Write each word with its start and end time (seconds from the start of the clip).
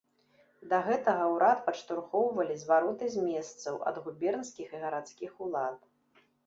Да 0.71 0.77
гэтага 0.87 1.27
ўрад 1.33 1.61
падштурхоўвалі 1.67 2.57
звароты 2.63 3.13
з 3.17 3.29
месцаў, 3.29 3.75
ад 3.93 4.05
губернскіх 4.09 4.67
і 4.79 4.85
гарадскіх 4.87 5.31
улад. 5.49 5.77